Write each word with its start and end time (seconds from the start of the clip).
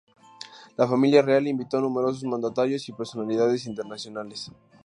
La 0.77 0.87
familia 0.87 1.21
real 1.21 1.45
invitó 1.47 1.77
a 1.77 1.81
numerosos 1.81 2.23
mandatarios 2.23 2.89
y 2.89 2.93
personalidades 2.93 3.67
internacionales. 3.67 4.49